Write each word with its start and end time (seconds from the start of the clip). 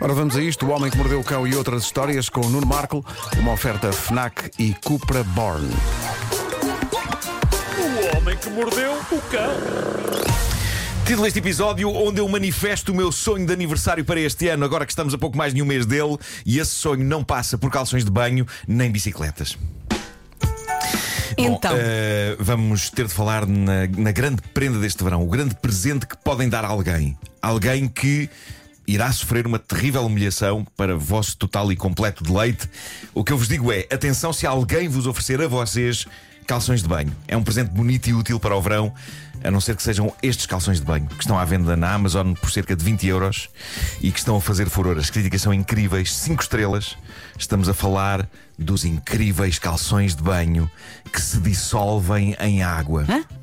Ora, 0.00 0.12
vamos 0.12 0.36
a 0.36 0.42
isto. 0.42 0.64
O 0.64 0.70
Homem 0.70 0.90
que 0.90 0.96
Mordeu 0.96 1.18
o 1.18 1.24
Cão 1.24 1.44
e 1.44 1.56
outras 1.56 1.82
histórias 1.82 2.28
com 2.28 2.40
o 2.40 2.48
Nuno 2.48 2.66
Marco. 2.66 3.04
Uma 3.38 3.52
oferta 3.52 3.92
FNAC 3.92 4.50
e 4.56 4.72
Cupra 4.84 5.24
Born. 5.24 5.68
O 7.76 8.16
homem 8.16 8.36
que 8.36 8.48
mordeu 8.50 8.92
o 8.92 9.20
cão. 9.22 9.50
Título 11.04 11.24
deste 11.24 11.40
episódio 11.40 11.90
onde 11.90 12.20
eu 12.20 12.28
manifesto 12.28 12.92
o 12.92 12.94
meu 12.94 13.10
sonho 13.10 13.44
de 13.44 13.52
aniversário 13.52 14.04
para 14.04 14.20
este 14.20 14.46
ano, 14.48 14.64
agora 14.64 14.86
que 14.86 14.92
estamos 14.92 15.14
a 15.14 15.18
pouco 15.18 15.36
mais 15.36 15.52
de 15.52 15.60
um 15.62 15.66
mês 15.66 15.84
dele, 15.84 16.16
e 16.46 16.58
esse 16.58 16.72
sonho 16.72 17.02
não 17.02 17.24
passa 17.24 17.58
por 17.58 17.70
calções 17.70 18.04
de 18.04 18.10
banho 18.10 18.46
nem 18.68 18.90
bicicletas. 18.90 19.58
Então. 21.36 21.72
Bom, 21.72 21.78
eh, 21.80 22.36
vamos 22.38 22.90
ter 22.90 23.06
de 23.06 23.12
falar 23.12 23.46
na, 23.46 23.86
na 23.96 24.12
grande 24.12 24.42
prenda 24.54 24.78
deste 24.78 25.02
verão, 25.02 25.22
o 25.22 25.26
grande 25.26 25.54
presente 25.54 26.06
que 26.06 26.16
podem 26.18 26.48
dar 26.48 26.64
a 26.64 26.68
alguém. 26.68 27.16
Alguém 27.40 27.88
que 27.88 28.28
irá 28.88 29.12
sofrer 29.12 29.46
uma 29.46 29.58
terrível 29.58 30.04
humilhação 30.04 30.66
para 30.76 30.96
vosso 30.96 31.36
total 31.36 31.70
e 31.70 31.76
completo 31.76 32.24
deleite. 32.24 32.68
O 33.14 33.22
que 33.22 33.32
eu 33.32 33.38
vos 33.38 33.46
digo 33.46 33.70
é: 33.70 33.86
atenção 33.92 34.32
se 34.32 34.46
alguém 34.46 34.88
vos 34.88 35.06
oferecer 35.06 35.40
a 35.42 35.46
vocês 35.46 36.06
calções 36.46 36.82
de 36.82 36.88
banho. 36.88 37.14
É 37.28 37.36
um 37.36 37.44
presente 37.44 37.68
bonito 37.68 38.08
e 38.08 38.14
útil 38.14 38.40
para 38.40 38.56
o 38.56 38.62
verão. 38.62 38.92
A 39.44 39.52
não 39.52 39.60
ser 39.60 39.76
que 39.76 39.82
sejam 39.84 40.12
estes 40.20 40.46
calções 40.46 40.80
de 40.80 40.84
banho, 40.84 41.06
que 41.06 41.20
estão 41.20 41.38
à 41.38 41.44
venda 41.44 41.76
na 41.76 41.92
Amazon 41.92 42.32
por 42.32 42.50
cerca 42.50 42.74
de 42.74 42.84
20 42.84 43.06
euros 43.06 43.48
e 44.00 44.10
que 44.10 44.18
estão 44.18 44.36
a 44.36 44.40
fazer 44.40 44.68
furor. 44.68 44.98
As 44.98 45.10
críticas 45.10 45.42
são 45.42 45.54
incríveis, 45.54 46.12
5 46.12 46.42
estrelas. 46.42 46.96
Estamos 47.38 47.68
a 47.68 47.74
falar 47.74 48.28
dos 48.58 48.84
incríveis 48.84 49.60
calções 49.60 50.16
de 50.16 50.24
banho 50.24 50.68
que 51.12 51.20
se 51.20 51.38
dissolvem 51.38 52.34
em 52.40 52.64
água. 52.64 53.06
Hã? 53.08 53.24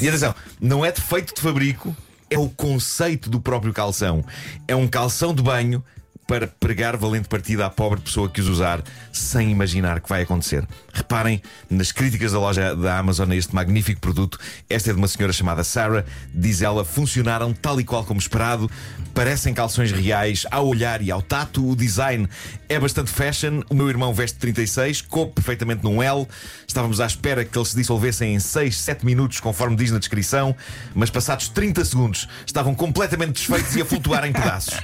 E 0.00 0.08
atenção, 0.08 0.34
não 0.58 0.82
é 0.82 0.90
defeito 0.90 1.34
de 1.34 1.42
fabrico, 1.42 1.94
é 2.30 2.38
o 2.38 2.48
conceito 2.48 3.28
do 3.28 3.40
próprio 3.40 3.72
calção. 3.72 4.24
É 4.66 4.74
um 4.74 4.86
calção 4.86 5.34
de 5.34 5.42
banho 5.42 5.84
para 6.30 6.46
pregar 6.46 6.96
valente 6.96 7.28
partida 7.28 7.66
à 7.66 7.70
pobre 7.70 8.00
pessoa 8.00 8.30
que 8.30 8.40
os 8.40 8.46
usar 8.46 8.84
sem 9.12 9.50
imaginar 9.50 10.00
que 10.00 10.08
vai 10.08 10.22
acontecer. 10.22 10.64
Reparem 10.92 11.42
nas 11.68 11.90
críticas 11.90 12.30
da 12.30 12.38
loja 12.38 12.76
da 12.76 12.98
Amazon 12.98 13.32
a 13.32 13.34
este 13.34 13.52
magnífico 13.52 14.00
produto. 14.00 14.38
Esta 14.68 14.90
é 14.90 14.92
de 14.92 14.98
uma 15.00 15.08
senhora 15.08 15.32
chamada 15.32 15.64
Sarah. 15.64 16.04
Diz 16.32 16.62
ela: 16.62 16.84
funcionaram 16.84 17.52
tal 17.52 17.80
e 17.80 17.84
qual 17.84 18.04
como 18.04 18.20
esperado, 18.20 18.70
parecem 19.12 19.52
calções 19.52 19.90
reais 19.90 20.46
ao 20.52 20.68
olhar 20.68 21.02
e 21.02 21.10
ao 21.10 21.20
tato. 21.20 21.68
O 21.68 21.74
design 21.74 22.28
é 22.68 22.78
bastante 22.78 23.10
fashion. 23.10 23.62
O 23.68 23.74
meu 23.74 23.88
irmão 23.88 24.14
veste 24.14 24.38
36, 24.38 25.02
coube 25.02 25.32
perfeitamente 25.32 25.82
num 25.82 26.00
L. 26.00 26.28
Estávamos 26.64 27.00
à 27.00 27.06
espera 27.06 27.44
que 27.44 27.58
eles 27.58 27.70
se 27.70 27.76
dissolvessem 27.76 28.36
em 28.36 28.38
6, 28.38 28.76
7 28.76 29.04
minutos, 29.04 29.40
conforme 29.40 29.74
diz 29.74 29.90
na 29.90 29.98
descrição, 29.98 30.54
mas 30.94 31.10
passados 31.10 31.48
30 31.48 31.84
segundos 31.84 32.28
estavam 32.46 32.72
completamente 32.72 33.32
desfeitos 33.32 33.74
e 33.74 33.82
a 33.82 33.84
flutuar 33.84 34.24
em 34.24 34.32
pedaços. 34.32 34.78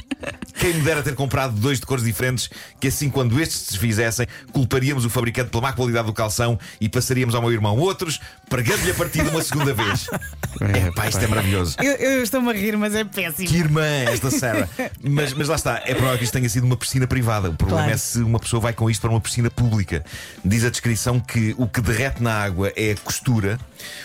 Quem 0.59 0.75
me 0.75 0.81
dera 0.81 1.03
ter 1.03 1.15
comprado 1.15 1.36
dois 1.47 1.79
de 1.79 1.87
cores 1.87 2.05
diferentes, 2.05 2.49
que 2.81 2.89
assim, 2.89 3.11
quando 3.11 3.41
estes 3.41 3.59
se 3.59 3.71
desfizessem, 3.73 4.27
culparíamos 4.53 5.05
o 5.05 5.11
fabricante 5.11 5.51
pela 5.51 5.63
má 5.63 5.73
qualidade 5.73 6.07
do 6.07 6.13
calção 6.13 6.59
e 6.81 6.89
passaríamos 6.89 7.35
ao 7.35 7.43
meu 7.43 7.53
irmão 7.53 7.77
outros, 7.79 8.21
pregando-lhe 8.49 8.91
a 8.91 8.95
partida 8.95 9.29
uma 9.31 9.43
segunda 9.43 9.75
vez. 9.75 10.07
É, 10.61 10.91
pá, 10.93 11.09
isto 11.09 11.23
é 11.23 11.27
maravilhoso. 11.27 11.77
Eu, 11.83 11.93
eu 11.93 12.23
estou-me 12.23 12.49
a 12.51 12.53
rir, 12.55 12.77
mas 12.77 12.95
é 12.95 13.05
péssimo. 13.05 13.47
Que 13.49 13.57
irmã 13.59 13.85
esta 13.85 14.31
Sarah. 14.31 14.69
Mas, 15.03 15.33
mas 15.35 15.49
lá 15.49 15.57
está, 15.57 15.83
é 15.85 15.95
provável 15.95 16.19
que 16.19 16.25
isto 16.25 16.33
tenha 16.33 16.49
sido 16.49 16.65
uma 16.65 16.77
piscina 16.77 17.07
privada. 17.07 17.51
O 17.51 17.55
problema 17.55 17.83
Claro. 17.83 17.95
é 17.95 17.97
se 17.99 18.19
uma 18.21 18.39
pessoa 18.39 18.61
vai 18.61 18.73
com 18.73 18.89
isto 18.91 19.01
para 19.01 19.11
uma 19.11 19.21
piscina 19.21 19.51
pública. 19.51 20.05
Diz 20.45 20.65
a 20.65 20.71
descrição 20.71 21.21
que 21.21 21.55
o 21.59 21.67
que 21.69 21.81
derrete 21.81 22.23
na 22.23 22.33
água 22.33 22.73
é 22.77 22.93
a 22.93 22.97
costura, 22.97 23.59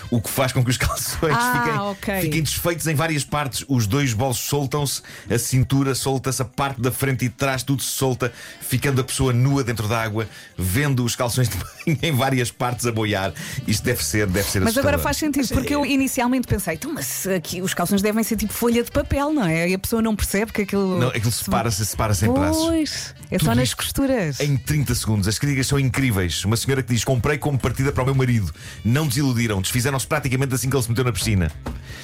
o 0.10 0.22
que 0.22 0.30
faz 0.30 0.52
com 0.52 0.64
que 0.64 0.70
os 0.70 0.78
calções 0.78 1.36
Ah, 1.36 1.54
fiquem, 1.64 1.80
ok. 1.80 2.22
fiquem 2.22 2.44
desfeitos 2.44 2.88
em 2.88 2.96
várias 2.96 3.24
partes. 3.24 3.64
Os 3.68 3.88
dois 3.88 4.14
bolsos 4.14 4.44
soltam-se, 4.46 5.02
a 5.30 5.38
cintura 5.38 5.94
solta-se, 5.96 6.42
a 6.42 6.46
parte 6.46 6.82
da 6.82 6.92
frente 6.92 7.21
e 7.26 7.28
de 7.30 7.34
trás 7.36 7.64
tudo 7.64 7.82
se 7.82 7.92
solta, 7.92 8.32
ficando 8.62 9.02
a 9.02 9.04
pessoa 9.04 9.34
nua 9.34 9.64
dentro 9.64 9.88
da 9.88 10.02
água, 10.02 10.28
vendo 10.58 11.04
os 11.04 11.16
calções 11.16 11.50
de 11.50 11.58
banho 11.58 12.00
em 12.04 12.12
várias 12.12 12.52
partes 12.52 12.86
a 12.86 12.92
boiar. 12.92 13.34
Isto 13.68 13.84
deve 13.84 14.04
ser, 14.04 14.28
deve 14.28 14.50
ser 14.50 14.62
Mas 14.62 14.78
agora 14.78 14.98
faz 14.98 15.18
sentido, 15.18 15.48
porque 15.50 15.74
eu 15.76 15.86
inicialmente 15.86 16.48
pensei, 16.48 16.76
então, 16.76 16.94
mas 16.94 17.28
aqui 17.28 17.62
os 17.62 17.74
calções 17.74 18.02
devem 18.02 18.24
ser 18.24 18.36
tipo 18.36 18.54
folha 18.54 18.84
de 18.84 18.92
papel, 18.92 19.34
não 19.34 19.46
é? 19.46 19.70
E 19.70 19.74
a 19.74 19.80
pessoa 19.80 20.02
não 20.02 20.16
percebe 20.16 20.52
que 20.52 20.62
aquilo. 20.64 21.00
Não, 21.00 21.08
aquilo 21.10 21.32
separa-se, 21.32 21.86
separa-se 21.86 22.26
em 22.26 22.34
pedaços. 22.34 22.66
Pois, 22.66 23.16
é 23.30 23.38
Tudo 23.38 23.46
só 23.48 23.56
nas 23.56 23.68
isto 23.70 23.78
costuras. 23.78 24.40
Em 24.40 24.58
30 24.58 24.96
segundos. 24.96 25.28
As 25.28 25.40
críticas 25.40 25.68
são 25.68 25.80
incríveis. 25.80 26.44
Uma 26.46 26.58
senhora 26.58 26.84
que 26.84 26.94
diz: 26.94 27.04
Comprei 27.04 27.38
como 27.38 27.58
partida 27.58 27.92
para 27.92 28.04
o 28.04 28.06
meu 28.06 28.16
marido. 28.16 28.54
Não 28.84 29.08
desiludiram, 29.08 29.62
desfizeram-se 29.62 30.06
praticamente 30.08 30.54
assim 30.54 30.70
que 30.70 30.76
ele 30.76 30.84
se 30.84 30.90
meteu 30.90 31.04
na 31.04 31.12
piscina. 31.12 31.52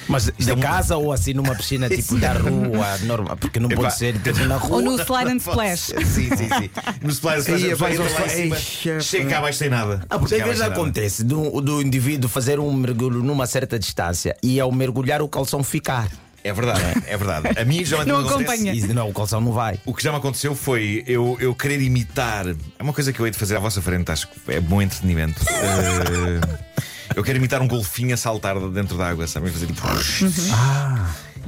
Mas 0.08 0.28
é 0.28 0.32
de 0.32 0.52
um- 0.52 0.60
casa 0.60 0.96
ou 0.96 1.12
assim 1.12 1.34
numa 1.34 1.54
piscina 1.54 1.88
tipo 1.90 2.16
da 2.18 2.32
rua, 2.32 2.98
normal, 3.02 3.36
porque 3.36 3.60
não 3.60 3.68
pode 3.68 3.96
ser 3.96 4.18
tipo 4.20 4.38
na 4.46 4.56
rua. 4.56 4.76
Ou 4.76 4.82
no 4.82 5.04
slide 5.08 5.30
and 5.30 5.36
splash. 5.40 5.80
Sim, 5.80 6.04
sim, 6.04 6.36
sim. 6.36 6.70
No 7.02 7.10
splash, 7.10 7.40
splash, 7.40 7.62
Ia, 7.62 7.74
a 7.74 7.76
pessoa 7.76 7.76
vais 7.88 8.00
ao 8.00 8.06
entra 8.06 8.20
lá 8.20 8.26
em 8.36 8.42
splash. 8.44 8.82
cima, 8.82 9.00
chega 9.00 9.30
cá 9.30 9.38
abaixo 9.38 9.58
sem 9.58 9.68
nada. 9.70 10.04
Ah, 10.08 10.18
porque 10.18 10.34
às 10.36 10.42
vezes 10.42 10.44
abaixo 10.44 10.58
sem 10.60 10.68
nada. 10.68 10.74
acontece 10.80 11.24
do, 11.24 11.60
do 11.60 11.82
indivíduo 11.82 12.28
fazer 12.28 12.60
um 12.60 12.72
mergulho 12.72 13.22
numa 13.22 13.46
certa 13.46 13.78
distância 13.78 14.36
e 14.42 14.60
ao 14.60 14.70
mergulhar 14.70 15.22
o 15.22 15.28
calção 15.28 15.64
ficar. 15.64 16.08
É 16.44 16.52
verdade, 16.52 16.80
é 17.06 17.16
verdade. 17.16 17.48
A 17.60 17.64
mim 17.64 17.84
já 17.84 17.98
me 17.98 18.04
Não 18.06 18.20
acompanha. 18.20 18.72
E 18.72 18.80
não, 18.94 19.10
o 19.10 19.12
calção 19.12 19.40
não 19.40 19.52
vai. 19.52 19.78
O 19.84 19.92
que 19.92 20.02
já 20.02 20.12
me 20.12 20.18
aconteceu 20.18 20.54
foi 20.54 21.02
eu, 21.06 21.36
eu 21.40 21.52
querer 21.54 21.82
imitar. 21.82 22.46
É 22.48 22.82
uma 22.82 22.92
coisa 22.92 23.12
que 23.12 23.20
eu 23.20 23.26
hei 23.26 23.32
de 23.32 23.38
fazer 23.38 23.56
à 23.56 23.58
vossa 23.58 23.82
frente, 23.82 24.10
acho 24.12 24.28
que 24.28 24.52
é 24.52 24.60
bom 24.60 24.80
entretenimento. 24.80 25.42
Eh, 25.50 26.68
eu 27.16 27.24
quero 27.24 27.38
imitar 27.38 27.60
um 27.60 27.66
golfinho 27.66 28.14
a 28.14 28.16
saltar 28.16 28.58
dentro 28.70 28.96
da 28.96 29.08
água, 29.08 29.26
sabem? 29.26 29.50
Fazer 29.50 29.66
tipo. 29.66 29.82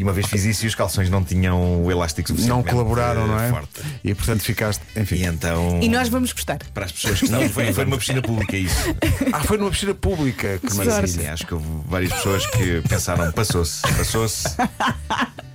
E 0.01 0.03
uma 0.03 0.15
vez 0.15 0.27
fiz 0.29 0.47
isso 0.47 0.65
e 0.65 0.67
os 0.69 0.75
calções 0.75 1.11
não 1.11 1.23
tinham 1.23 1.85
o 1.85 1.91
elástico 1.91 2.29
suficiente. 2.29 2.49
Não 2.49 2.63
colaboraram, 2.63 3.27
não 3.27 3.39
é? 3.39 3.51
Forte. 3.51 3.83
E 4.03 4.15
portanto 4.15 4.41
ficaste. 4.41 4.81
E 4.97 5.01
Enfim. 5.01 5.27
então. 5.27 5.79
E 5.83 5.91
nós 5.91 6.09
vamos 6.09 6.33
gostar. 6.33 6.57
Para 6.73 6.87
as 6.87 6.93
pessoas 6.93 7.21
que 7.21 7.29
não, 7.29 7.47
foi, 7.51 7.71
foi 7.71 7.85
numa 7.85 7.99
piscina 7.99 8.23
pública 8.23 8.57
isso. 8.57 8.97
Ah, 9.31 9.41
foi 9.41 9.59
numa 9.59 9.71
piscina 9.71 9.93
pública. 9.93 10.59
Que 10.59 10.71
Sim, 10.73 10.79
maravilha. 10.79 11.07
sim, 11.07 11.27
acho 11.27 11.47
que 11.47 11.53
houve 11.53 11.67
várias 11.87 12.11
pessoas 12.15 12.47
que 12.47 12.81
pensaram, 12.89 13.31
passou-se, 13.31 13.83
passou-se. 13.83 14.49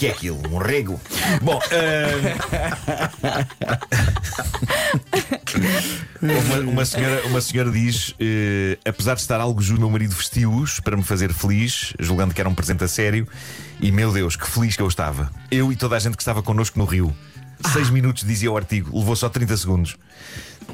Que 0.00 0.06
é 0.06 0.12
aquilo? 0.12 0.40
Um 0.50 0.56
rego? 0.56 0.98
Bom, 1.42 1.60
ah, 1.60 3.46
uma, 6.22 6.70
uma 6.70 6.84
senhora, 6.86 7.26
uma 7.26 7.40
senhora 7.42 7.70
diz: 7.70 8.14
eh, 8.18 8.78
apesar 8.82 9.12
de 9.16 9.20
estar 9.20 9.38
algo 9.38 9.60
justo, 9.60 9.78
meu 9.78 9.90
marido 9.90 10.14
vestiu-os 10.14 10.80
para 10.80 10.96
me 10.96 11.02
fazer 11.02 11.34
feliz, 11.34 11.92
julgando 11.98 12.32
que 12.32 12.40
era 12.40 12.48
um 12.48 12.54
presente 12.54 12.82
a 12.82 12.88
sério. 12.88 13.28
E 13.78 13.92
meu 13.92 14.10
Deus, 14.10 14.36
que 14.36 14.48
feliz 14.48 14.74
que 14.74 14.80
eu 14.82 14.88
estava. 14.88 15.30
Eu 15.50 15.70
e 15.70 15.76
toda 15.76 15.96
a 15.96 15.98
gente 15.98 16.16
que 16.16 16.22
estava 16.22 16.42
connosco 16.42 16.78
no 16.78 16.86
Rio. 16.86 17.14
Seis 17.70 17.90
minutos, 17.90 18.24
dizia 18.26 18.50
o 18.50 18.56
artigo, 18.56 18.98
levou 18.98 19.14
só 19.14 19.28
30 19.28 19.54
segundos. 19.58 19.98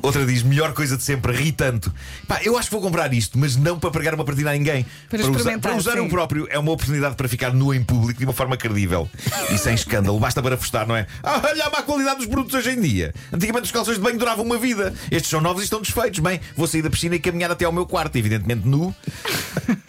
Outra 0.02 0.24
diz: 0.24 0.42
melhor 0.42 0.72
coisa 0.72 0.96
de 0.96 1.02
sempre, 1.02 1.32
ri 1.32 1.52
tanto. 1.52 1.92
Pá, 2.26 2.40
eu 2.42 2.56
acho 2.56 2.68
que 2.68 2.74
vou 2.74 2.82
comprar 2.82 3.12
isto, 3.12 3.38
mas 3.38 3.56
não 3.56 3.78
para 3.78 3.90
pregar 3.90 4.14
uma 4.14 4.24
partida 4.24 4.50
a 4.50 4.52
ninguém. 4.52 4.86
Para 5.08 5.20
usar, 5.20 5.30
experimentar, 5.30 5.72
para 5.72 5.78
usar 5.78 6.00
o 6.00 6.08
próprio 6.08 6.46
é 6.50 6.58
uma 6.58 6.72
oportunidade 6.72 7.16
para 7.16 7.28
ficar 7.28 7.52
nu 7.52 7.74
em 7.74 7.82
público 7.82 8.18
de 8.18 8.24
uma 8.24 8.32
forma 8.32 8.56
credível 8.56 9.08
e 9.52 9.58
sem 9.58 9.74
escândalo. 9.74 10.18
Basta 10.18 10.42
para 10.42 10.54
afastar, 10.54 10.86
não 10.86 10.96
é? 10.96 11.06
Ah, 11.22 11.40
olha 11.44 11.64
a 11.64 11.70
má 11.70 11.82
qualidade 11.82 12.18
dos 12.18 12.26
produtos 12.26 12.54
hoje 12.54 12.70
em 12.70 12.80
dia. 12.80 13.14
Antigamente 13.32 13.64
os 13.64 13.72
calções 13.72 13.96
de 13.96 14.02
banho 14.02 14.18
duravam 14.18 14.44
uma 14.44 14.58
vida. 14.58 14.94
Estes 15.10 15.30
são 15.30 15.40
novos 15.40 15.62
e 15.62 15.64
estão 15.64 15.80
desfeitos. 15.80 16.20
Bem, 16.20 16.40
vou 16.56 16.66
sair 16.66 16.82
da 16.82 16.90
piscina 16.90 17.14
e 17.16 17.18
caminhar 17.18 17.50
até 17.50 17.64
ao 17.64 17.72
meu 17.72 17.86
quarto, 17.86 18.16
evidentemente 18.16 18.66
nu, 18.66 18.94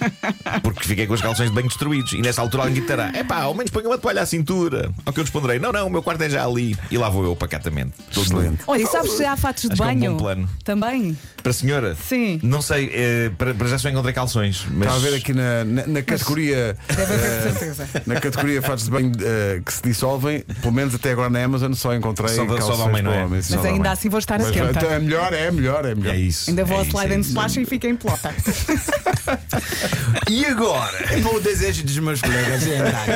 porque 0.64 0.84
fiquei 0.88 1.08
com 1.08 1.14
os 1.14 1.22
calções 1.22 1.50
de 1.50 1.56
banho 1.56 1.68
destruídos. 1.68 2.14
E 2.14 2.22
nessa 2.22 2.42
altura 2.42 2.64
alguém 2.64 2.78
gritará: 2.80 3.12
é 3.14 3.24
pá, 3.24 3.42
ao 3.42 3.54
menos 3.54 3.72
ponha 3.72 3.88
uma 3.88 3.98
toalha 3.98 4.22
à 4.22 4.26
cintura. 4.26 4.92
Ao 5.06 5.14
que 5.14 5.20
eu 5.20 5.24
responderei: 5.24 5.60
não, 5.60 5.72
não, 5.72 5.88
o 5.88 5.90
meu 5.90 6.04
quarto 6.04 6.22
é 6.22 6.30
já 6.30 6.46
ali. 6.46 6.78
E 6.92 6.98
lá 6.98 7.10
vou 7.10 7.24
eu 7.24 7.36
pacatamente. 7.36 7.94
Todo. 8.14 8.24
Excelente. 8.26 8.64
Olha, 8.68 8.82
e 8.84 8.88
sabes 8.88 9.12
se 9.14 9.26
há 9.26 9.36
fatos 9.36 9.64
de 9.64 9.74
Acho 9.74 9.76
que 9.78 9.84
é 9.84 9.86
um 9.86 10.00
banho? 10.00 10.12
bom 10.14 10.18
plano. 10.18 10.50
Também. 10.64 11.18
Para 11.42 11.52
a 11.52 11.54
senhora? 11.54 11.96
Sim. 11.96 12.40
Não 12.44 12.62
sei, 12.62 12.92
eh, 12.94 13.32
para, 13.38 13.54
para 13.54 13.68
já 13.68 13.78
só 13.78 13.90
encontrei 13.90 14.14
calções. 14.14 14.66
Mas... 14.70 14.88
Está 14.88 14.96
a 14.96 15.00
ver 15.00 15.16
aqui 15.16 15.34
na, 15.34 15.64
na, 15.64 15.88
na 15.88 16.02
categoria. 16.02 16.76
Deve 16.88 17.02
haver 17.14 17.26
eh, 17.26 17.42
certeza. 17.52 17.88
Na 18.06 18.20
categoria 18.20 18.62
fatos 18.62 18.86
de 18.86 18.92
banho 18.92 19.12
eh, 19.22 19.62
que 19.66 19.72
se 19.74 19.82
dissolvem, 19.84 20.42
pelo 20.62 20.74
menos 20.74 20.94
até 20.96 21.12
agora 21.12 21.30
na 21.30 21.44
Amazon 21.44 21.72
só 21.74 21.94
encontrei 21.96 22.30
Só 22.36 22.44
da- 22.46 22.60
só 22.62 22.68
calções 22.68 22.80
homem, 22.80 23.02
não 23.02 23.14
é? 23.14 23.24
homem, 23.26 23.42
Mas 23.50 23.66
ainda 23.66 23.92
assim 23.92 24.10
vou 24.10 24.20
estar 24.20 24.40
Mas, 24.40 24.50
atenta. 24.50 24.72
então 24.72 24.92
é 24.92 25.00
melhor, 25.00 25.32
é 25.34 25.52
melhor, 25.52 25.86
é 25.86 25.96
melhor. 25.96 26.16
É 26.16 26.18
isso. 26.18 26.50
Ainda 26.50 26.66
vou 26.66 26.76
é 26.76 26.80
ao 26.80 26.86
isso, 26.86 26.98
slide 26.98 27.14
é 27.14 27.18
and 27.18 27.22
splash 27.22 27.58
e 27.58 27.66
fiquei 27.66 27.92
em 27.92 27.96
plota. 27.96 28.34
E 30.30 30.46
agora? 30.46 30.98
É 31.14 31.18
o 31.26 31.40
desejo 31.40 31.84
dos 31.84 31.98
meus 32.00 32.20
colegas 32.22 32.68
é 32.68 32.78
andar, 32.80 33.10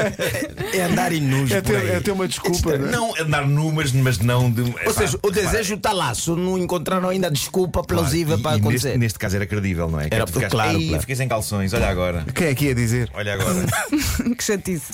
é 0.73 0.81
andar 0.83 1.11
inútil. 1.11 1.57
É 1.57 1.61
ter, 1.61 1.85
é 1.89 1.99
ter 1.99 2.11
uma 2.11 2.25
desculpa. 2.27 2.77
né? 2.77 2.89
Não 2.89 3.13
andar 3.19 3.45
nu, 3.45 3.69
mas, 3.71 3.91
mas 3.91 4.17
não 4.19 4.49
de. 4.49 4.61
Ou 4.85 4.93
seja, 4.93 5.19
o 5.21 5.29
desejo 5.29 5.73
está 5.75 5.91
lá, 5.91 6.13
só 6.13 6.35
não 6.35 6.57
encontraram 6.57 7.09
ainda 7.09 7.29
desculpa 7.29 7.83
plausível 7.83 8.39
para 8.39 8.55
acontecer. 8.57 8.87
Neste, 8.89 8.99
neste 8.99 9.19
caso 9.19 9.35
era 9.35 9.45
credível, 9.45 9.89
não 9.89 9.99
é? 9.99 10.05
Era- 10.09 10.23
é 10.23 10.25
tu 10.25 10.33
ficaste, 10.33 10.51
claro, 10.51 10.77
"Ei, 10.77 10.87
claro. 10.87 11.01
Fiquei 11.01 11.15
sem 11.15 11.27
calções, 11.27 11.73
olha 11.73 11.89
agora. 11.89 12.25
Quem 12.33 12.47
é 12.47 12.55
que 12.55 12.65
ia 12.65 12.75
dizer? 12.75 13.09
Olha 13.13 13.33
agora. 13.33 13.65
que 14.37 14.43
chatice. 14.43 14.91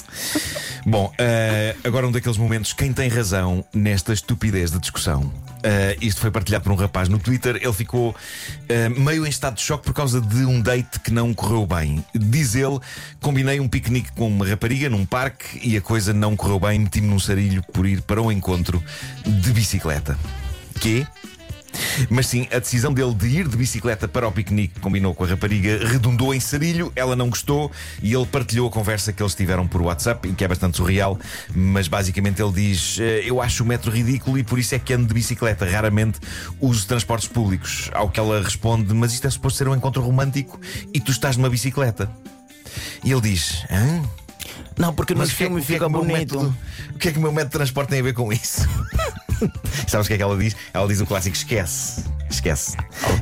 Bom, 0.86 1.14
eh, 1.20 1.76
agora 1.84 2.08
um 2.08 2.12
daqueles 2.12 2.38
momentos, 2.38 2.74
quem 2.74 2.92
tem 2.94 3.10
razão 3.10 3.64
nesta 3.74 4.12
estupidez 4.14 4.72
de 4.72 4.80
discussão? 4.80 5.32
Uh, 5.57 5.98
isto 6.01 6.21
foi 6.21 6.31
partilhado 6.31 6.63
por 6.63 6.71
um 6.71 6.75
rapaz 6.75 7.09
no 7.09 7.18
Twitter. 7.18 7.56
Ele 7.56 7.74
ficou 7.74 8.12
uh, 8.12 9.00
meio 9.00 9.25
em 9.25 9.30
estado 9.30 9.56
de 9.56 9.62
choque 9.62 9.86
por 9.86 9.94
causa 9.94 10.21
de 10.21 10.45
um 10.45 10.62
date 10.62 11.00
que 11.00 11.12
não 11.12 11.33
correu 11.33 11.65
bem. 11.65 12.04
Diz 12.13 12.56
ele: 12.56 12.80
combinei 13.21 13.59
um 13.59 13.68
piquenique 13.68 14.12
com 14.12 14.27
uma 14.27 14.48
rapariga 14.48 14.89
num 14.89 15.06
parque 15.06 15.59
e 15.63 15.75
a 15.77 15.81
coisa 15.81 16.13
não 16.13 16.36
correu 16.36 16.59
bem. 16.59 16.80
Meti-me 16.80 17.07
num 17.07 17.19
sarilho 17.19 17.63
por 17.74 17.86
ir 17.86 18.01
para 18.01 18.21
um 18.21 18.31
encontro 18.31 18.83
de 19.25 19.51
bicicleta. 19.51 20.18
Que? 20.80 21.06
Mas 22.10 22.28
sim, 22.28 22.48
a 22.52 22.60
decisão 22.60 22.94
dele 22.94 23.14
de 23.14 23.28
ir 23.28 23.48
de 23.48 23.58
bicicleta 23.58 24.08
para 24.08 24.28
o 24.28 24.32
piquenique 24.32 24.76
que 24.76 24.80
combinou 24.80 25.14
com 25.16 25.24
a 25.24 25.28
rapariga 25.28 25.80
redundou 25.88 26.34
em 26.34 26.40
sarilho, 26.40 26.92
ela 26.96 27.16
não 27.16 27.30
gostou 27.30 27.72
e 28.02 28.14
ele 28.14 28.26
partilhou 28.26 28.68
a 28.68 28.72
conversa 28.72 29.12
que 29.14 29.22
eles 29.22 29.34
tiveram 29.36 29.68
por 29.68 29.82
WhatsApp, 29.82 30.32
que 30.34 30.44
é 30.44 30.48
bastante 30.48 30.78
surreal, 30.78 31.18
mas 31.56 31.88
basicamente 31.88 32.42
ele 32.42 32.52
diz: 32.54 32.98
"Eh, 33.00 33.24
Eu 33.26 33.42
acho 33.42 33.64
o 33.64 33.66
metro 33.66 33.92
ridículo 33.92 34.38
e 34.38 34.44
por 34.44 34.60
isso 34.60 34.76
é 34.76 34.80
que 34.80 34.94
ando 34.94 35.08
de 35.08 35.14
bicicleta, 35.14 35.66
raramente 35.66 36.20
uso 36.60 36.86
transportes 36.88 37.28
públicos. 37.28 37.90
Ao 37.94 38.10
que 38.10 38.20
ela 38.20 38.42
responde: 38.42 38.94
Mas 38.94 39.14
isto 39.14 39.28
é 39.28 39.30
suposto 39.30 39.58
ser 39.58 39.68
um 39.68 39.76
encontro 39.76 40.02
romântico 40.02 40.60
e 40.94 41.00
tu 41.00 41.12
estás 41.12 41.38
numa 41.38 41.50
bicicleta. 41.50 42.10
E 43.04 43.12
ele 43.12 43.22
diz: 43.22 43.64
Hã? 43.72 44.04
Não, 44.78 44.94
porque 44.94 45.16
Mas 45.16 45.34
que 45.34 45.44
é 45.44 45.48
é 45.48 45.62
fica 45.62 45.90
meu 45.90 46.02
bonito. 46.02 46.36
método- 46.40 46.58
O 46.94 46.98
que 47.00 47.10
é 47.10 47.12
que 47.12 47.18
o 47.18 47.22
meu 47.22 47.32
método 47.32 47.50
de 47.52 47.58
transporte 47.58 47.90
tem 47.90 48.00
a 48.00 48.04
ver 48.04 48.14
com 48.14 48.32
isso? 48.32 48.68
Sabes 49.88 50.06
o 50.06 50.07
que 50.10 50.13
é 50.13 50.18
que 50.18 50.24
ela 50.24 50.38
diz? 50.38 50.56
Ela 50.74 50.88
diz 50.88 51.00
o 51.00 51.06
clássico: 51.06 51.36
esquece. 51.36 52.04
Esquece. 52.30 52.75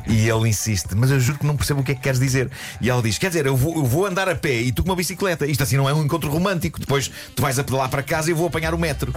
E 0.08 0.28
ele 0.28 0.48
insiste, 0.48 0.94
mas 0.96 1.10
eu 1.12 1.20
juro 1.20 1.38
que 1.38 1.46
não 1.46 1.56
percebo 1.56 1.80
o 1.80 1.84
que 1.84 1.92
é 1.92 1.94
que 1.94 2.00
queres 2.00 2.18
dizer. 2.18 2.50
E 2.80 2.90
ela 2.90 3.00
diz: 3.00 3.18
Quer 3.18 3.28
dizer, 3.28 3.46
eu 3.46 3.56
vou, 3.56 3.76
eu 3.76 3.84
vou 3.84 4.04
andar 4.04 4.28
a 4.28 4.34
pé 4.34 4.60
e 4.60 4.72
tu 4.72 4.82
com 4.82 4.90
uma 4.90 4.96
bicicleta. 4.96 5.46
Isto 5.46 5.62
assim 5.62 5.76
não 5.76 5.88
é 5.88 5.94
um 5.94 6.04
encontro 6.04 6.28
romântico. 6.28 6.80
Depois 6.80 7.10
tu 7.34 7.40
vais 7.40 7.58
a 7.58 7.64
pedalar 7.64 7.88
para 7.88 8.02
casa 8.02 8.28
e 8.28 8.32
eu 8.32 8.36
vou 8.36 8.48
apanhar 8.48 8.74
o 8.74 8.78
metro. 8.78 9.14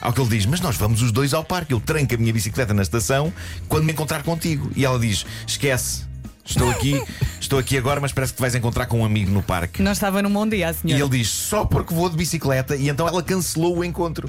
Ao 0.00 0.12
que 0.12 0.20
ele 0.20 0.30
diz: 0.30 0.46
Mas 0.46 0.60
nós 0.60 0.76
vamos 0.76 1.02
os 1.02 1.10
dois 1.10 1.34
ao 1.34 1.44
parque. 1.44 1.74
Eu 1.74 1.80
tranco 1.80 2.14
a 2.14 2.18
minha 2.18 2.32
bicicleta 2.32 2.72
na 2.72 2.82
estação 2.82 3.32
quando 3.68 3.84
me 3.84 3.92
encontrar 3.92 4.22
contigo. 4.22 4.70
E 4.76 4.84
ela 4.84 4.98
diz: 4.98 5.26
Esquece. 5.46 6.11
Estou 6.44 6.68
aqui, 6.70 7.00
estou 7.40 7.58
aqui 7.58 7.78
agora, 7.78 8.00
mas 8.00 8.12
parece 8.12 8.32
que 8.32 8.38
te 8.38 8.40
vais 8.40 8.54
encontrar 8.54 8.86
com 8.86 9.00
um 9.00 9.04
amigo 9.04 9.30
no 9.30 9.42
parque. 9.42 9.80
Não 9.80 9.92
estava 9.92 10.20
num 10.20 10.30
bom 10.32 10.46
dia, 10.46 10.68
a 10.68 10.70
E 10.72 10.74
senhora. 10.74 11.02
ele 11.04 11.18
diz 11.18 11.28
só 11.28 11.64
porque 11.64 11.94
vou 11.94 12.10
de 12.10 12.16
bicicleta 12.16 12.74
e 12.74 12.88
então 12.88 13.06
ela 13.06 13.22
cancelou 13.22 13.78
o 13.78 13.84
encontro. 13.84 14.28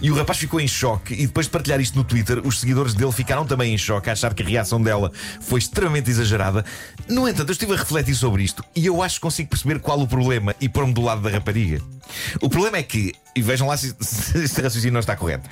E 0.00 0.10
o 0.10 0.14
rapaz 0.14 0.38
ficou 0.38 0.60
em 0.60 0.66
choque 0.66 1.14
e 1.14 1.26
depois 1.26 1.46
de 1.46 1.52
partilhar 1.52 1.80
isto 1.80 1.96
no 1.96 2.02
Twitter, 2.04 2.40
os 2.44 2.58
seguidores 2.58 2.94
dele 2.94 3.12
ficaram 3.12 3.46
também 3.46 3.72
em 3.72 3.78
choque, 3.78 4.10
a 4.10 4.12
achar 4.12 4.34
que 4.34 4.42
a 4.42 4.46
reação 4.46 4.82
dela 4.82 5.12
foi 5.40 5.60
extremamente 5.60 6.10
exagerada. 6.10 6.64
No 7.08 7.28
entanto, 7.28 7.48
eu 7.50 7.52
estive 7.52 7.74
a 7.74 7.76
refletir 7.76 8.16
sobre 8.16 8.42
isto 8.42 8.64
e 8.74 8.84
eu 8.84 9.00
acho 9.00 9.14
que 9.16 9.20
consigo 9.20 9.48
perceber 9.48 9.78
qual 9.78 10.00
o 10.00 10.06
problema 10.06 10.54
e 10.60 10.68
pôr-me 10.68 10.92
do 10.92 11.00
lado 11.00 11.22
da 11.22 11.30
rapariga. 11.30 11.80
O 12.40 12.48
problema 12.50 12.78
é 12.78 12.82
que, 12.82 13.14
e 13.36 13.40
vejam 13.40 13.68
lá 13.68 13.76
se, 13.76 13.94
se 14.00 14.36
este 14.42 14.60
raciocínio 14.60 14.92
não 14.94 15.00
está 15.00 15.14
correto, 15.14 15.48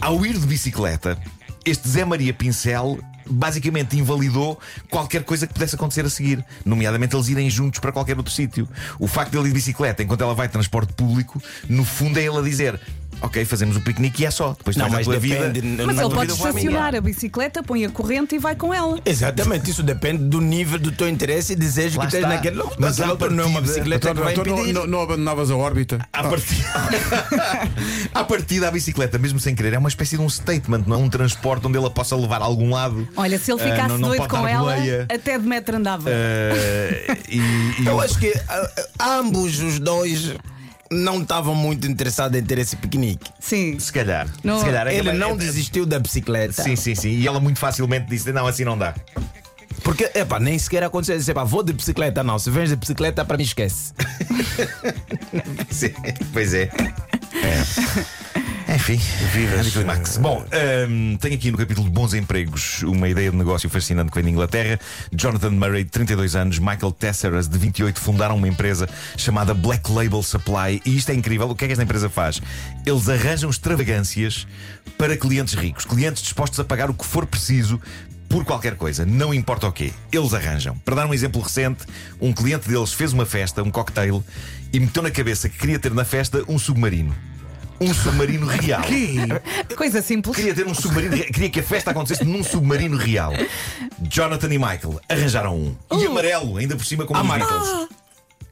ao 0.00 0.24
ir 0.24 0.32
de 0.38 0.46
bicicleta, 0.46 1.18
este 1.64 1.86
Zé 1.88 2.04
Maria 2.06 2.32
Pincel 2.32 2.98
basicamente 3.28 3.96
invalidou 3.96 4.58
qualquer 4.90 5.24
coisa 5.24 5.46
que 5.46 5.54
pudesse 5.54 5.74
acontecer 5.74 6.04
a 6.04 6.10
seguir, 6.10 6.44
nomeadamente 6.64 7.14
eles 7.14 7.28
irem 7.28 7.50
juntos 7.50 7.80
para 7.80 7.92
qualquer 7.92 8.16
outro 8.16 8.32
sítio. 8.32 8.68
O 8.98 9.06
facto 9.06 9.32
de 9.32 9.38
ele 9.38 9.46
ir 9.46 9.48
de 9.48 9.54
bicicleta 9.54 10.02
enquanto 10.02 10.22
ela 10.22 10.34
vai 10.34 10.46
de 10.46 10.52
transporte 10.52 10.92
público, 10.92 11.42
no 11.68 11.84
fundo 11.84 12.18
é 12.18 12.22
ele 12.22 12.38
a 12.38 12.42
dizer: 12.42 12.80
Ok, 13.22 13.44
fazemos 13.46 13.76
o 13.76 13.80
piquenique 13.80 14.22
e 14.22 14.26
é 14.26 14.30
só. 14.30 14.50
Depois 14.52 14.76
Não, 14.76 14.88
mas 14.90 15.06
depende. 15.06 15.60
vida. 15.60 15.84
Mas 15.86 15.98
ele 15.98 16.10
pode 16.14 16.32
estacionar 16.32 16.94
a 16.94 17.00
bicicleta, 17.00 17.62
põe 17.62 17.84
a 17.84 17.90
corrente 17.90 18.34
e 18.34 18.38
vai 18.38 18.54
com 18.54 18.72
ela. 18.72 18.98
Exatamente, 19.04 19.70
isso 19.70 19.82
depende 19.82 20.24
do 20.24 20.40
nível 20.40 20.78
do 20.78 20.92
teu 20.92 21.08
interesse 21.08 21.54
e 21.54 21.56
desejo 21.56 21.98
Lá 21.98 22.04
que 22.06 22.12
tens 22.12 22.18
está. 22.22 22.28
naquele 22.34 22.56
Mas 22.56 22.76
Mas 22.78 23.00
à 23.00 23.10
outro 23.10 23.30
não 23.30 23.44
é 23.44 23.46
uma 23.46 23.60
partida- 23.60 23.72
bicicleta 23.80 24.14
que 24.14 24.20
vai 24.20 24.34
não, 24.36 24.42
impedir. 24.46 24.72
não- 24.74 24.86
não 24.86 25.00
abandonavas 25.00 25.50
a 25.50 25.56
órbita? 25.56 25.98
À 26.12 26.22
partida... 26.24 26.64
à 28.14 28.24
partida, 28.24 28.68
a 28.68 28.70
bicicleta, 28.70 29.18
mesmo 29.18 29.40
sem 29.40 29.54
querer, 29.54 29.72
é 29.72 29.78
uma 29.78 29.88
espécie 29.88 30.16
de 30.16 30.22
um 30.22 30.28
statement, 30.28 30.84
não 30.86 30.96
é 30.96 30.98
um 30.98 31.08
transporte 31.08 31.66
onde 31.66 31.78
ela 31.78 31.90
possa 31.90 32.14
levar 32.16 32.40
a 32.42 32.44
algum 32.44 32.70
lado. 32.70 33.08
Olha, 33.16 33.38
se 33.38 33.50
ele 33.50 33.60
Ah, 33.62 33.64
ficasse 33.64 33.88
não- 33.88 33.98
não 33.98 34.08
doido 34.10 34.28
com 34.28 34.46
ela, 34.46 34.74
boleia. 34.74 35.06
até 35.12 35.38
de 35.38 35.46
metro 35.46 35.76
andava. 35.76 36.10
Ah, 36.10 37.16
e, 37.28 37.38
e 37.82 37.86
Eu 37.86 38.00
acho 38.00 38.18
que 38.18 38.32
ah, 38.48 38.70
ah, 38.98 39.14
ambos 39.18 39.58
os 39.60 39.78
dois 39.78 40.34
não 40.90 41.22
estavam 41.22 41.54
muito 41.54 41.86
interessados 41.86 42.38
em 42.38 42.42
ter 42.44 42.58
esse 42.58 42.76
piquenique. 42.76 43.30
Sim. 43.40 43.78
Se 43.78 43.92
calhar. 43.92 44.28
Não, 44.44 44.58
se 44.58 44.64
calhar 44.64 44.86
é 44.86 44.94
Ele 44.94 45.12
não 45.12 45.32
é- 45.32 45.36
desistiu 45.36 45.84
da 45.86 45.98
bicicleta. 45.98 46.62
Sim, 46.62 46.76
sim, 46.76 46.94
sim. 46.94 47.10
E 47.10 47.26
ela 47.26 47.40
muito 47.40 47.58
facilmente 47.58 48.06
disse: 48.08 48.32
Não, 48.32 48.46
assim 48.46 48.64
não 48.64 48.76
dá. 48.78 48.94
Porque, 49.82 50.10
epá, 50.14 50.40
nem 50.40 50.58
sequer 50.58 50.82
aconteceu. 50.82 51.16
Disse, 51.16 51.30
epá, 51.30 51.44
vou 51.44 51.62
de 51.62 51.72
bicicleta, 51.72 52.22
não. 52.24 52.38
Se 52.38 52.50
vens 52.50 52.70
de 52.70 52.76
bicicleta, 52.76 53.24
para 53.24 53.36
mim 53.36 53.44
esquece. 53.44 53.92
Sim, 55.70 55.92
pois 56.32 56.54
é. 56.54 56.68
Enfim, 58.76 59.00
viva 59.32 59.56
Anticlimax. 59.56 60.18
Bom, 60.18 60.44
hum, 60.86 61.16
tenho 61.18 61.34
aqui 61.34 61.50
no 61.50 61.56
capítulo 61.56 61.86
de 61.86 61.94
Bons 61.94 62.12
Empregos 62.12 62.82
uma 62.82 63.08
ideia 63.08 63.30
de 63.30 63.36
negócio 63.36 63.70
fascinante 63.70 64.10
que 64.10 64.16
vem 64.16 64.24
da 64.24 64.30
Inglaterra. 64.30 64.78
Jonathan 65.10 65.52
Murray, 65.52 65.82
de 65.82 65.88
32 65.90 66.36
anos, 66.36 66.58
Michael 66.58 66.92
Tesseras, 66.92 67.48
de 67.48 67.56
28, 67.56 67.98
fundaram 67.98 68.36
uma 68.36 68.46
empresa 68.46 68.86
chamada 69.16 69.54
Black 69.54 69.90
Label 69.90 70.22
Supply. 70.22 70.82
E 70.84 70.94
isto 70.94 71.08
é 71.08 71.14
incrível. 71.14 71.48
O 71.48 71.54
que 71.54 71.64
é 71.64 71.68
que 71.68 71.72
esta 71.72 71.84
empresa 71.84 72.10
faz? 72.10 72.42
Eles 72.84 73.08
arranjam 73.08 73.48
extravagâncias 73.48 74.46
para 74.98 75.16
clientes 75.16 75.54
ricos, 75.54 75.86
clientes 75.86 76.22
dispostos 76.22 76.60
a 76.60 76.64
pagar 76.64 76.90
o 76.90 76.94
que 76.94 77.06
for 77.06 77.24
preciso 77.24 77.80
por 78.28 78.44
qualquer 78.44 78.74
coisa, 78.74 79.06
não 79.06 79.32
importa 79.32 79.68
o 79.68 79.72
quê, 79.72 79.90
eles 80.12 80.34
arranjam. 80.34 80.76
Para 80.84 80.96
dar 80.96 81.06
um 81.06 81.14
exemplo 81.14 81.40
recente, 81.40 81.86
um 82.20 82.30
cliente 82.30 82.68
deles 82.68 82.92
fez 82.92 83.12
uma 83.14 83.24
festa, 83.24 83.62
um 83.62 83.70
cocktail, 83.70 84.22
e 84.70 84.80
meteu 84.80 85.02
na 85.02 85.10
cabeça 85.10 85.48
que 85.48 85.56
queria 85.56 85.78
ter 85.78 85.94
na 85.94 86.04
festa 86.04 86.44
um 86.46 86.58
submarino. 86.58 87.14
Um 87.80 87.92
submarino 87.92 88.46
real. 88.46 88.82
Coisa 89.76 90.00
simples. 90.02 90.36
Queria 90.36 90.54
ter 90.54 90.66
um 90.66 90.74
submarino. 90.74 91.16
Queria 91.16 91.50
que 91.50 91.60
a 91.60 91.62
festa 91.62 91.90
acontecesse 91.90 92.24
num 92.24 92.42
submarino 92.42 92.96
real. 92.96 93.32
Jonathan 94.02 94.46
e 94.52 94.58
Michael 94.58 95.00
arranjaram 95.08 95.56
um. 95.56 95.76
E 95.98 96.06
amarelo, 96.06 96.56
ainda 96.56 96.74
por 96.76 96.84
cima 96.84 97.04
como 97.04 97.18
Ah, 97.20 97.88
os. 97.92 97.96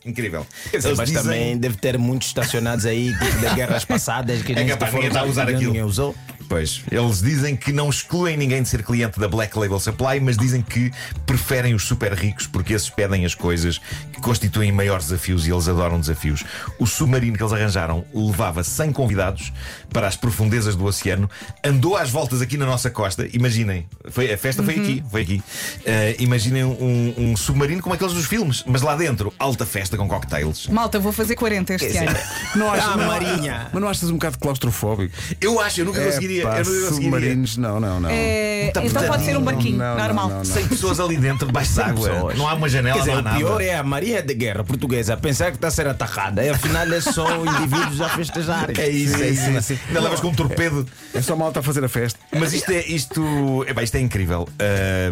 Incrível. 0.05 0.47
Mas 0.73 1.09
dizem- 1.09 1.15
também 1.15 1.57
deve 1.57 1.77
ter 1.79 1.97
muitos 1.99 2.29
estacionados 2.29 2.85
aí, 2.85 3.11
tipo 3.19 3.39
de 3.39 3.55
guerras 3.55 3.87
passadas, 3.87 4.43
que 4.43 4.53
É 4.53 4.57
nem 4.57 4.67
capaz, 4.69 4.93
ninguém 4.93 5.09
está 5.09 5.21
a 5.21 5.25
usar 5.25 5.45
aquilo. 5.49 5.63
Ninguém 5.73 5.83
usou. 5.83 6.15
Pois, 6.55 6.83
eles 6.89 7.21
dizem 7.21 7.57
que 7.57 7.73
não 7.73 7.91
excluem 7.91 8.37
ninguém 8.37 8.63
de 8.63 8.69
ser 8.69 8.85
cliente 8.85 9.19
da 9.19 9.27
Black 9.27 9.59
Label 9.59 9.81
Supply, 9.81 10.21
mas 10.21 10.37
dizem 10.37 10.63
que 10.63 10.93
preferem 11.27 11.75
os 11.75 11.83
super 11.83 12.13
ricos 12.13 12.47
porque 12.47 12.73
esses 12.75 12.89
pedem 12.89 13.25
as 13.25 13.35
coisas 13.35 13.81
que 14.13 14.21
constituem 14.21 14.71
maiores 14.71 15.07
desafios 15.07 15.49
e 15.49 15.51
eles 15.51 15.67
adoram 15.67 15.99
desafios. 15.99 16.45
O 16.79 16.87
submarino 16.87 17.37
que 17.37 17.43
eles 17.43 17.53
arranjaram 17.53 18.05
levava 18.15 18.63
100 18.63 18.93
convidados 18.93 19.53
para 19.93 20.07
as 20.07 20.15
profundezas 20.15 20.77
do 20.77 20.85
oceano, 20.85 21.29
andou 21.65 21.97
às 21.97 22.09
voltas 22.11 22.41
aqui 22.41 22.57
na 22.57 22.67
nossa 22.67 22.89
costa. 22.89 23.27
Imaginem, 23.33 23.89
foi, 24.11 24.33
a 24.33 24.39
festa 24.39 24.63
foi 24.63 24.75
aqui, 24.75 25.03
foi 25.11 25.23
aqui. 25.23 25.43
Eh, 25.85 26.15
imaginem 26.21 26.63
um, 26.63 27.15
um 27.19 27.37
submarino 27.37 27.83
como 27.83 27.97
aqueles 27.97 28.13
dos 28.15 28.27
filmes, 28.27 28.63
mas 28.65 28.81
lá 28.81 28.95
dentro, 28.95 29.35
alta 29.41 29.67
festa 29.67 29.97
com 29.97 30.07
cocktails. 30.07 30.69
Malta, 30.69 31.01
vou 31.01 31.11
fazer 31.11 31.35
40 31.35 31.75
este 31.75 31.97
ano. 31.99 32.17
Não 32.55 32.71
achas, 32.71 32.91
Ah, 32.93 32.97
não- 32.97 33.07
Marinha. 33.09 33.67
Mas 33.73 33.83
não 33.83 33.89
achas 33.89 34.09
um 34.09 34.13
bocado 34.15 34.39
claustrofóbico? 34.39 35.13
Eu 35.41 35.59
acho, 35.61 35.81
eu 35.81 35.85
nunca 35.85 36.01
conseguiria. 36.05 36.44
Eu 36.49 36.65
conseguiria. 36.65 36.91
submarinos, 36.91 37.57
não, 37.57 37.81
não, 37.81 38.01
não. 38.01 38.09
É, 38.11 38.71
Tá 38.73 38.83
então 38.85 39.05
pode 39.07 39.25
ser 39.25 39.37
um 39.37 39.43
barquinho, 39.43 39.77
Não, 39.77 39.95
não, 39.97 40.05
normal. 40.05 40.29
não, 40.31 40.37
não. 40.39 40.45
100 40.45 40.69
pessoas 40.69 40.99
ali 40.99 41.17
dentro, 41.17 41.47
debaixo 41.47 41.75
d'água. 41.77 42.09
pessoas. 42.09 42.39
Não 42.39 42.49
há 42.49 42.55
uma 42.55 42.69
janela, 42.69 42.97
Quer 42.97 43.01
dizer, 43.05 43.11
não 43.13 43.19
há 43.19 43.21
o 43.21 43.25
nada. 43.25 43.37
pior 43.37 43.61
é 43.61 43.75
a 43.77 43.83
Marinha 43.83 44.23
de 44.23 44.35
Guerra 44.35 44.65
portuguesa 44.65 45.15
a 45.15 45.17
pensar 45.17 45.51
que 45.51 45.57
está 45.57 45.69
a 45.69 45.71
ser 45.71 45.87
atacada. 45.87 46.43
E 46.43 46.49
afinal 46.49 46.85
é 46.93 47.01
só 47.01 47.27
indivíduos 47.45 48.01
a 48.01 48.09
festejarem. 48.09 48.75
É 48.79 48.89
isso, 48.89 49.23
é 49.23 49.29
isso. 49.29 49.79
Ainda 49.89 50.01
levas 50.01 50.21
com 50.21 50.29
um 50.29 50.35
torpedo. 50.35 50.87
É 51.13 51.21
só 51.21 51.37
malta 51.37 51.61
a 51.61 51.63
fazer 51.63 51.85
a 51.85 51.89
festa. 51.89 52.19
Mas 52.39 52.53
isto 52.53 52.71
é, 52.71 52.81
isto, 52.87 53.65
epá, 53.69 53.83
isto 53.83 53.97
é 53.97 54.01
incrível. 54.01 54.49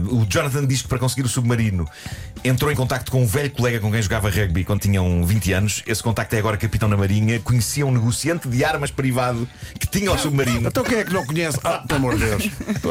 Uh, 0.09 0.17
o 0.23 0.27
Jonathan 0.29 0.67
diz 0.67 0.83
que 0.83 0.89
para 0.89 0.99
conseguir 0.99 1.23
o 1.25 1.29
submarino 1.29 1.87
entrou 2.45 2.73
em 2.73 2.75
contacto 2.75 3.11
com 3.13 3.23
um 3.23 3.27
velho 3.27 3.51
colega 3.51 3.79
com 3.79 3.91
quem 3.91 4.03
jogava 4.03 4.29
rugby 4.29 4.65
quando 4.65 4.81
tinham 4.81 5.25
20 5.25 5.53
anos. 5.53 5.83
Esse 5.87 6.03
contacto 6.03 6.35
é 6.35 6.39
agora 6.39 6.57
capitão 6.57 6.89
na 6.89 6.97
Marinha. 6.97 7.39
Conhecia 7.41 7.87
um 7.87 7.93
negociante 7.93 8.49
de 8.49 8.65
armas 8.65 8.91
privado 8.91 9.49
que 9.79 9.87
tinha 9.87 10.11
o 10.13 10.19
submarino. 10.19 10.69
Então 10.69 10.83
quem 10.83 10.99
é 10.99 11.05
que 11.05 11.13
não 11.13 11.25
conhece? 11.25 11.59
Ah, 11.65 11.85
pelo 11.87 11.99
amor 11.99 12.19
de 12.19 12.25
Deus. 12.25 12.43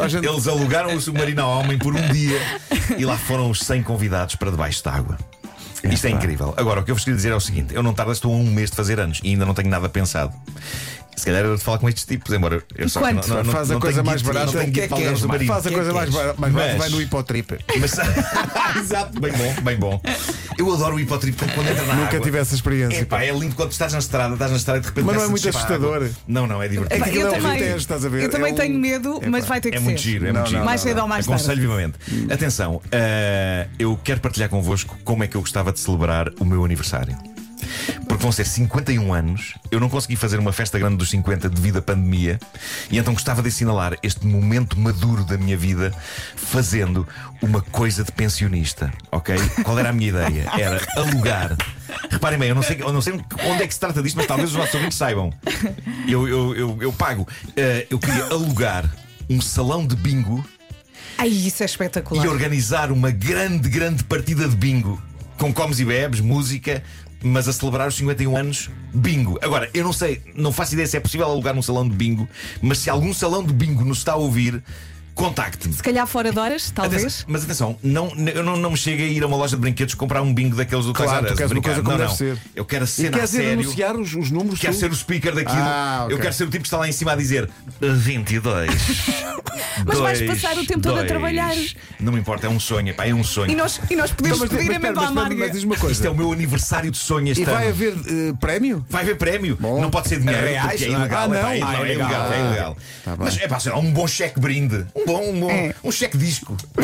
Gente- 0.10 0.26
Eles 0.28 0.48
alugaram 0.48 0.96
o 0.96 1.02
submarino 1.02 1.42
ao 1.42 1.60
homem 1.60 1.78
por 1.78 1.94
um 1.96 2.08
dia 2.14 2.40
e 2.98 3.04
lá 3.06 3.18
foram 3.18 3.50
os 3.50 3.60
100 3.60 3.84
convidados 3.84 4.36
para 4.36 4.50
debaixo 4.52 4.84
d'água. 4.84 5.18
Isto 5.84 6.06
é 6.08 6.12
incrível. 6.12 6.54
Agora, 6.58 6.80
o 6.82 6.84
que 6.84 6.92
eu 6.92 6.96
vos 6.96 7.04
queria 7.04 7.16
dizer 7.18 7.32
é 7.32 7.36
o 7.36 7.40
seguinte: 7.40 7.74
eu 7.74 7.82
não 7.82 7.92
tardo, 7.92 8.12
estou 8.12 8.32
a 8.32 8.38
um 8.38 8.46
mês 8.46 8.70
de 8.70 8.76
fazer 8.76 9.00
anos 9.00 9.20
e 9.24 9.30
ainda 9.32 9.46
não 9.48 9.54
tenho 9.56 9.68
nada 9.68 9.90
pensado. 9.90 10.32
Se 11.16 11.26
calhar 11.26 11.42
era 11.46 11.56
de 11.56 11.62
falar 11.62 11.78
com 11.78 11.88
estes 11.90 12.06
tipos, 12.06 12.34
embora 12.34 12.64
eu 12.76 12.90
só 12.90 13.00
quanto? 13.00 13.28
não, 13.28 13.36
não, 13.38 13.44
não, 13.44 13.52
Faz 13.52 13.70
a 13.70 13.74
não 13.74 13.82
coisa 13.82 14.02
mais 14.02 14.22
guito- 14.22 14.34
barata. 14.34 14.58
O 14.64 14.72
que 14.72 14.82
é 14.82 14.88
que 14.88 14.94
és? 15.04 15.20
submarino. 15.20 15.54
Faz 15.54 15.66
a 15.68 15.70
que 15.70 15.76
é 15.76 15.78
coisa 15.78 15.90
que 15.92 15.98
mais 15.98 16.10
barata, 16.10 16.42
mais 16.42 16.54
barata, 16.54 16.72
Mas- 16.74 16.78
vai 16.80 16.90
no 16.90 17.02
hipotrip. 17.02 17.60
Mas, 17.80 17.92
exato, 18.80 19.20
bem 19.20 19.32
bom, 19.34 19.56
bem 19.62 19.78
bom. 19.78 20.02
Eu 20.58 20.74
adoro 20.74 20.96
o 20.96 21.00
hipotrip 21.00 21.38
quando 21.38 21.54
quando 21.54 21.68
entra 21.70 21.86
na 21.86 21.94
Nunca 21.96 22.08
água. 22.08 22.20
tive 22.22 22.38
essa 22.40 22.56
experiência. 22.56 23.02
Epá, 23.02 23.24
é 23.24 23.32
lindo 23.32 23.56
quando 23.56 23.72
estás 23.72 23.94
na 23.94 24.00
estrada, 24.00 24.34
estás 24.34 24.52
na 24.52 24.58
estrada 24.58 24.80
e 24.80 24.82
de 24.82 24.88
repente 24.88 25.06
Mas 25.06 25.16
não 25.18 25.24
é 25.24 25.28
muito 25.28 25.50
assustador. 25.50 26.10
Não, 26.28 26.48
não, 26.48 26.64
é 26.64 26.68
divertido. 26.68 27.04
Aquilo 27.04 27.22
eu 27.24 27.28
é 27.28 27.40
também, 27.40 27.76
estás 27.76 28.06
a 28.06 28.10
ver? 28.10 28.24
eu 28.24 28.30
também 28.30 28.50
É 28.52 28.54
um- 28.54 28.58
tenho 28.58 28.80
medo, 28.80 29.22
mas 29.30 29.46
vai 29.46 29.60
ter 29.62 29.70
que 29.72 29.78
É 29.78 29.80
ser. 29.80 29.84
muito 29.86 30.02
giro, 30.02 30.28
é 30.28 30.32
muito 30.32 30.50
giro. 30.50 30.66
Mais 30.66 30.82
cedo 30.82 31.02
ou 31.02 31.08
mais 31.08 31.26
tarde. 31.28 31.42
Aconselho 31.44 31.62
vivamente. 31.62 31.98
Atenção, 32.34 32.82
eh, 32.92 33.68
eu 33.78 34.00
quero 34.04 34.20
partilhar 34.22 34.50
convosco 34.50 34.98
como 35.04 35.24
é 35.24 35.28
que 35.28 35.36
eu 35.36 35.42
gostava 35.42 35.72
de 35.72 35.80
celebrar 35.80 36.30
o 36.40 36.46
meu 36.46 36.64
aniversário. 36.66 37.18
Porque 38.12 38.24
vão 38.24 38.32
ser 38.34 38.46
51 38.46 39.14
anos. 39.14 39.54
Eu 39.72 39.80
não 39.80 39.88
consegui 39.88 40.18
fazer 40.18 40.38
uma 40.38 40.52
festa 40.52 40.78
grande 40.78 40.98
dos 40.98 41.10
50 41.10 41.48
devido 41.48 41.78
à 41.78 41.82
pandemia, 41.82 42.38
e 42.90 42.98
então 42.98 43.14
gostava 43.14 43.42
de 43.42 43.48
assinalar 43.48 43.98
este 44.04 44.28
momento 44.28 44.78
maduro 44.78 45.24
da 45.24 45.38
minha 45.38 45.56
vida 45.56 45.94
fazendo 46.36 47.08
uma 47.42 47.62
coisa 47.62 48.04
de 48.04 48.12
pensionista, 48.12 48.92
ok? 49.10 49.38
Qual 49.64 49.80
era 49.80 49.92
a 49.92 49.94
minha 49.94 50.10
ideia? 50.10 50.46
Era 50.60 50.86
alugar. 50.98 51.56
Reparem 52.10 52.38
bem, 52.38 52.50
eu 52.50 52.56
não 52.56 52.62
sei, 52.62 52.82
eu 52.82 52.92
não 52.92 53.02
sei 53.02 53.14
onde 53.14 53.64
é 53.64 53.68
que 53.68 53.74
se 53.74 53.80
trata 53.80 54.04
disto, 54.04 54.18
mas 54.18 54.28
talvez 54.28 54.50
os 54.50 54.58
nossos 54.58 54.76
ouvintes 54.76 54.98
saibam. 54.98 55.32
Eu, 56.06 56.28
eu, 56.28 56.56
eu, 56.56 56.78
eu 56.82 56.92
pago. 56.92 57.26
Eh, 57.56 57.88
eu 57.90 57.98
queria 57.98 58.26
alugar 58.26 58.92
um 59.30 59.40
salão 59.40 59.88
de 59.88 59.96
bingo 59.96 60.44
Ai, 61.18 61.30
isso 61.30 61.64
é 61.64 61.66
espetacular. 61.66 62.26
e 62.26 62.28
organizar 62.28 62.92
uma 62.92 63.10
grande, 63.10 63.70
grande 63.70 64.04
partida 64.04 64.50
de 64.50 64.56
bingo 64.58 65.02
com 65.42 65.52
comes 65.52 65.80
e 65.80 65.86
bebes, 65.86 66.20
música, 66.20 66.84
mas 67.24 67.48
a 67.48 67.54
celebrar 67.54 67.88
os 67.88 67.96
51 67.96 68.38
anos, 68.38 68.70
bingo. 68.94 69.40
Agora, 69.42 69.68
eu 69.74 69.84
não 69.84 69.92
sei, 69.92 70.22
não 70.36 70.52
faço 70.52 70.74
ideia 70.74 70.88
se 70.88 70.96
é 70.96 71.00
possível 71.00 71.26
alugar 71.26 71.58
um 71.58 71.64
salão 71.64 71.88
de 71.90 71.96
bingo, 71.96 72.30
mas 72.62 72.78
se 72.78 72.92
algum 72.92 73.12
salão 73.12 73.44
de 73.44 73.52
bingo 73.52 73.84
nos 73.84 73.98
está 73.98 74.12
a 74.12 74.18
ouvir, 74.18 74.62
contacte-me. 75.16 75.74
Se 75.74 75.82
calhar 75.82 76.06
fora 76.06 76.32
de 76.32 76.38
horas, 76.38 76.70
talvez. 76.70 77.02
Atenção, 77.02 77.26
mas 77.28 77.44
atenção, 77.44 77.76
não, 77.82 78.14
eu 78.36 78.44
não, 78.44 78.56
não 78.56 78.70
me 78.70 78.78
chego 78.78 79.02
a 79.02 79.06
ir 79.06 79.24
a 79.24 79.26
uma 79.26 79.36
loja 79.36 79.56
de 79.56 79.62
brinquedos 79.62 79.96
comprar 79.96 80.22
um 80.22 80.32
bingo 80.32 80.56
daqueles 80.56 80.86
do 80.86 80.94
Claro, 80.94 81.26
Toys 81.26 81.40
R 81.40 81.58
Us, 81.58 81.64
coisa 81.64 81.82
como 81.82 81.90
não, 81.90 81.98
deve 81.98 82.10
não. 82.10 82.16
ser. 82.16 82.38
Eu 82.56 82.64
quero 82.64 82.84
a 82.86 82.88
E 83.02 83.20
a 83.20 83.28
sério. 83.28 83.54
anunciar 83.54 83.96
os, 83.96 84.14
os 84.14 84.30
números? 84.30 84.60
Quero 84.60 84.74
tu? 84.74 84.80
ser 84.80 84.92
o 84.92 84.96
speaker 84.96 85.34
daquilo. 85.34 85.58
Ah, 85.60 86.04
ok. 86.06 86.16
Eu 86.16 86.20
quero 86.22 86.34
ser 86.34 86.44
o 86.44 86.50
tipo 86.52 86.62
que 86.62 86.68
está 86.68 86.78
lá 86.78 86.88
em 86.88 86.92
cima 86.92 87.14
a 87.14 87.16
dizer 87.16 87.50
22. 87.82 88.70
Mas 89.86 90.00
vais 90.00 90.20
dois, 90.20 90.32
passar 90.42 90.58
o 90.58 90.66
tempo 90.66 90.82
todo 90.82 90.94
a 90.94 90.98
dois. 90.98 91.08
trabalhar. 91.08 91.54
Não 92.00 92.12
me 92.14 92.20
importa, 92.20 92.48
é 92.48 92.50
um 92.50 92.60
sonho, 92.60 92.94
pá, 92.94 93.06
é 93.06 93.14
um 93.14 93.24
sonho. 93.24 93.52
E 93.52 93.56
nós, 93.56 93.80
e 93.90 93.96
nós 93.96 94.12
podemos 94.12 94.38
Então, 94.42 94.50
mas, 94.50 94.58
pedir 94.66 94.80
mas, 94.80 94.86
a 94.86 94.90
espera, 94.90 95.08
amarga. 95.08 95.36
mas 95.36 95.52
diz 95.52 95.64
uma 95.64 95.74
Isto 95.76 95.86
coisa. 95.86 96.08
é 96.08 96.10
o 96.10 96.16
meu 96.16 96.32
aniversário 96.32 96.92
de 96.92 96.98
sonho 96.98 97.28
este 97.30 97.42
E 97.42 97.46
vai 97.46 97.64
ano. 97.64 97.70
haver 97.70 97.94
eh, 97.94 98.34
prémio? 98.40 98.86
Vai 98.90 99.04
haver 99.04 99.18
prémio. 99.18 99.58
Bom. 99.60 99.82
Não 99.82 99.90
pode 99.90 100.08
ser 100.10 100.20
dinheiro, 100.20 100.42
Reais, 100.46 100.70
porque 100.72 100.84
é 100.86 100.88
não 100.90 100.96
é? 100.96 101.00
ilegal. 101.00 101.22
Ah, 101.24 101.28
não? 101.28 101.36
é, 101.36 101.60
pá, 101.60 101.68
Ah, 101.68 101.74
é, 101.76 101.78
é 101.90 101.94
ilegal, 101.94 102.34
é 102.34 102.40
ilegal. 102.40 102.78
Tá. 103.04 103.16
Mas 103.18 103.40
é 103.40 103.48
pá, 103.48 103.60
será 103.60 103.78
um 103.78 103.92
bom 103.92 104.08
cheque 104.08 104.40
brinde. 104.40 104.86
Um 104.96 105.06
bom, 105.06 105.30
um, 105.30 105.40
bom, 105.42 105.52
É. 105.52 105.74
um 105.84 105.92
cheque 105.92 106.18
disco. 106.18 106.56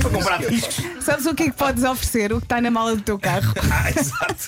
Para 0.00 0.10
comprar 0.10 0.38
discos. 0.38 0.76
Sabes 1.00 1.26
o 1.26 1.34
que 1.34 1.44
é 1.44 1.46
que 1.46 1.56
podes 1.56 1.84
oferecer? 1.84 2.32
O 2.32 2.38
que 2.38 2.44
está 2.46 2.60
na 2.60 2.70
mala 2.70 2.94
do 2.96 3.02
teu 3.02 3.18
carro? 3.18 3.52
Ah, 3.70 3.90
exato. 3.90 4.46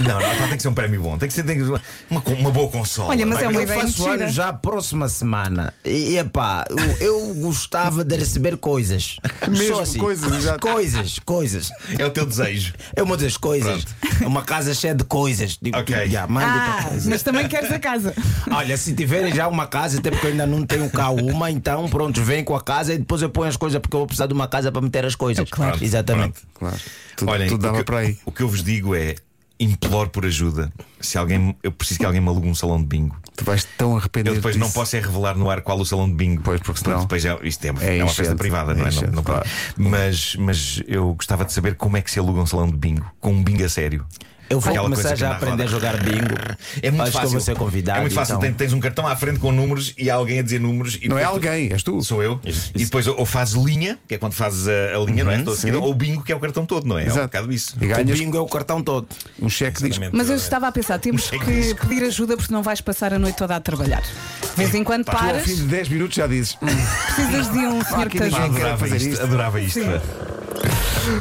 Não, 0.00 0.14
não, 0.20 0.20
pá, 0.20 0.46
tem 0.48 0.56
que 0.56 0.62
ser 0.62 0.68
um 0.68 0.74
prémio 0.74 1.00
bom. 1.02 1.18
Tem 1.18 1.28
que 1.28 1.34
ser, 1.34 1.42
tem 1.44 1.58
que 1.58 1.64
ser 1.64 1.80
uma, 2.10 2.22
uma 2.38 2.50
boa 2.50 2.70
consola. 2.70 3.10
Olha, 3.10 3.24
mas 3.26 3.40
é 3.42 3.48
uma 3.48 3.54
Eu 3.58 3.62
ideia 3.62 3.80
faço 3.80 4.02
mentira. 4.02 4.24
anos 4.24 4.34
já 4.34 4.48
a 4.48 4.52
próxima 4.52 5.08
semana. 5.08 5.72
E 5.84 6.16
epá, 6.18 6.64
eu, 6.70 7.06
eu 7.06 7.34
gostava 7.34 8.04
de 8.04 8.16
receber 8.16 8.56
coisas. 8.56 9.16
Mesmo 9.48 9.76
Só 9.76 9.82
assim. 9.82 9.98
coisas, 9.98 10.32
exato. 10.32 10.60
Coisas, 10.60 11.18
coisas. 11.20 11.70
É 11.98 12.04
o 12.06 12.10
teu 12.10 12.26
desejo. 12.26 12.74
É 12.94 13.02
uma 13.02 13.16
das 13.16 13.36
coisas. 13.36 13.84
Uma 14.24 14.42
casa 14.42 14.74
cheia 14.74 14.94
de 14.94 15.04
coisas. 15.04 15.58
Digo, 15.60 15.78
Ok. 15.78 16.08
já, 16.08 16.26
manda 16.26 16.46
Ah, 16.46 16.82
casa. 16.84 17.10
mas 17.10 17.22
também 17.22 17.48
queres 17.48 17.70
a 17.70 17.78
casa. 17.78 18.14
Olha, 18.50 18.76
se 18.76 18.94
tiverem 18.94 19.34
já 19.34 19.48
uma 19.48 19.66
casa, 19.66 19.98
até 19.98 20.10
porque 20.10 20.26
eu 20.26 20.30
ainda 20.32 20.46
não 20.46 20.64
tenho 20.66 20.88
cá 20.90 21.10
uma, 21.10 21.50
então 21.50 21.88
pronto, 21.88 22.22
vem 22.22 22.42
com 22.44 22.54
a 22.56 22.60
casa 22.60 22.94
e 22.94 22.98
depois 22.98 23.22
eu 23.22 23.30
ponho 23.30 23.48
as 23.48 23.56
coisas, 23.56 23.80
porque 23.80 23.94
eu 23.94 24.00
vou 24.00 24.06
precisar 24.06 24.26
de 24.26 24.32
uma 24.34 24.48
casa 24.48 24.70
para 24.72 24.80
meter 24.80 25.04
as 25.04 25.14
coisas. 25.14 25.48
Pronto, 25.48 25.82
Exatamente. 25.82 26.40
pronto. 26.40 26.46
Claro. 26.54 26.76
Tudo, 27.16 27.30
Olhem, 27.32 27.48
tudo 27.48 27.60
o 27.60 27.62
dava 27.62 27.78
que- 27.78 27.84
para 27.84 27.98
aí. 27.98 28.18
O 28.26 28.32
que 28.32 28.42
eu 28.42 28.48
vos 28.48 28.62
digo 28.62 28.94
é. 28.94 29.14
Imploro 29.58 30.10
por 30.10 30.26
ajuda. 30.26 30.72
Se 31.00 31.18
alguém, 31.18 31.54
eu 31.62 31.70
preciso 31.70 32.00
que 32.00 32.06
alguém 32.06 32.20
me 32.20 32.28
alugue 32.28 32.48
um 32.48 32.54
salão 32.54 32.78
de 32.80 32.86
bingo. 32.86 33.16
Tu 33.36 33.44
vais 33.44 33.66
tão 33.76 33.96
arrependido. 33.96 34.30
Eu 34.30 34.34
depois 34.36 34.56
não 34.56 34.70
posso 34.70 34.96
é 34.96 35.00
revelar 35.00 35.36
no 35.36 35.50
ar 35.50 35.60
qual 35.60 35.78
o 35.78 35.84
salão 35.84 36.08
de 36.08 36.14
bingo. 36.14 36.40
Pois, 36.42 36.60
porque 36.60 36.80
senão- 36.82 37.00
depois 37.00 37.24
é, 37.24 37.38
isto 37.42 37.64
é, 37.66 37.68
É 37.80 37.98
é 37.98 38.04
uma 38.04 38.12
festa 38.12 38.34
privada, 38.34 38.72
é 38.72 38.74
não 38.74 38.80
é? 38.80 38.84
Não- 38.84 38.88
enchente, 38.90 39.12
não 39.14 39.22
pode. 39.22 39.40
claro. 39.48 39.48
mas, 39.76 40.36
mas 40.36 40.82
eu 40.88 41.14
gostava 41.14 41.44
de 41.44 41.52
saber 41.52 41.74
como 41.76 41.96
é 41.96 42.00
que 42.02 42.10
se 42.10 42.18
aluga 42.18 42.40
um 42.40 42.46
salão 42.46 42.66
de 42.68 42.76
bingo 42.76 43.04
com 43.20 43.32
um 43.32 43.42
bingo 43.44 43.64
a 43.64 43.68
sério. 43.68 44.04
Eu 44.48 44.60
vou 44.60 44.70
Aquela 44.70 44.88
começar 44.88 45.16
já 45.16 45.30
a 45.30 45.36
aprender 45.36 45.64
a 45.64 45.66
jogar 45.66 45.96
bingo. 46.04 46.36
É 46.80 46.88
muito 46.90 47.02
Acho 47.02 47.12
fácil. 47.12 47.20
que 47.20 47.26
eu 47.26 47.30
vou 47.32 47.40
ser 47.40 47.56
convidado. 47.56 47.98
É 47.98 48.00
muito 48.02 48.14
fácil. 48.14 48.36
então. 48.36 48.52
Tens, 48.52 48.72
um 48.72 48.78
cartão 48.78 49.04
à 49.04 49.16
frente 49.16 49.40
com 49.40 49.50
números 49.50 49.92
e 49.98 50.08
há 50.08 50.14
alguém 50.14 50.38
a 50.38 50.42
dizer 50.42 50.60
números. 50.60 50.98
E 51.02 51.08
Não 51.08 51.18
é 51.18 51.24
alguém, 51.24 51.72
és 51.72 51.82
tu. 51.82 52.00
Sou 52.04 52.22
eu. 52.22 52.38
E 52.74 52.84
depois 52.84 53.08
ou 53.08 53.26
fazes 53.26 53.54
linha, 53.54 53.98
que 54.06 54.14
é 54.14 54.18
quando 54.18 54.34
fazes 54.34 54.68
a, 54.68 54.96
a 54.96 55.04
linha, 55.04 55.24
não 55.24 55.32
é? 55.32 55.38
Toda 55.42 55.56
seguida, 55.56 55.80
ou 55.80 55.92
bingo, 55.92 56.22
que 56.22 56.30
é 56.30 56.36
o 56.36 56.38
cartão 56.38 56.64
todo, 56.64 56.86
não 56.86 56.96
é? 56.96 57.02
É 57.02 57.04
um 57.06 57.08
Exato. 57.08 57.26
bocado 57.26 57.52
isso. 57.52 57.76
E 57.80 57.86
O 57.86 57.88
ganhas 57.88 58.18
bingo 58.20 58.36
é 58.36 58.40
o 58.40 58.46
cartão 58.46 58.80
todo. 58.82 59.08
um 59.42 59.48
cheque. 59.48 59.84
Exatamente. 59.84 60.14
Mas 60.16 60.30
eu 60.30 60.36
estava 60.36 60.68
a 60.68 60.72
pensar, 60.72 60.85
temos 60.98 61.30
Um 61.32 61.38
que 61.38 61.74
pedir 61.74 62.04
ajuda 62.04 62.36
porque 62.36 62.52
não 62.52 62.62
vais 62.62 62.80
passar 62.80 63.12
a 63.12 63.18
noite 63.18 63.36
toda 63.36 63.56
a 63.56 63.60
trabalhar. 63.60 64.00
De 64.02 64.56
vez 64.56 64.74
em 64.74 64.82
quando 64.84 65.04
Tu 65.04 65.10
ao 65.10 65.18
paras, 65.18 65.42
fim 65.44 65.54
de 65.56 65.62
10 65.62 65.88
minutos 65.88 66.14
já 66.16 66.26
dizes. 66.26 66.56
"Hum, 66.62 66.66
precisas 67.14 67.52
de 67.52 67.58
um 67.58 67.84
senhor 67.84 68.08
que 68.08 68.16
te 68.18 68.22
ajude. 68.24 68.40
quer 68.40 68.46
Adorava 68.66 68.78
fazer 68.78 68.96
isto, 68.96 69.08
isto. 69.10 69.22
adorava 69.24 69.60
isto. 69.60 69.80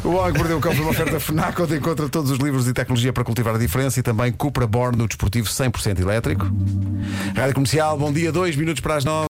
O 0.03 0.10
Homem 0.15 0.31
que 0.34 0.38
Mordeu 0.39 0.57
o 0.57 0.62
Cão 0.62 0.72
foi 0.74 0.81
uma 0.81 0.91
oferta 0.91 1.19
FNAC, 1.19 1.62
onde 1.62 1.75
encontra 1.77 2.10
todos 2.10 2.31
os 2.31 2.39
livros 2.39 2.67
e 2.67 2.74
tecnologia 2.74 3.12
para 3.13 3.24
cultivar 3.24 3.53
a 3.55 3.57
diferença 3.57 4.00
e 4.00 4.03
também 4.03 4.31
Cupra 4.31 4.65
Born 4.65 4.98
no 4.98 5.07
desportivo 5.07 5.48
100% 5.48 6.00
elétrico. 6.01 6.48
Rádio 7.36 7.53
Comercial, 7.53 7.98
bom 7.98 8.12
dia, 8.12 8.31
2 8.31 8.55
minutos 8.55 8.81
para 8.81 8.95
as 8.95 9.05
9. 9.05 9.27